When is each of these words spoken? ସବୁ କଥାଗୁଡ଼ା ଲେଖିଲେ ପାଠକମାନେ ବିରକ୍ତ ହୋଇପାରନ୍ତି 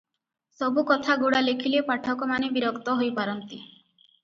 ସବୁ 0.59 0.83
କଥାଗୁଡ଼ା 0.91 1.43
ଲେଖିଲେ 1.49 1.83
ପାଠକମାନେ 1.91 2.51
ବିରକ୍ତ 2.57 2.99
ହୋଇପାରନ୍ତି 3.03 3.63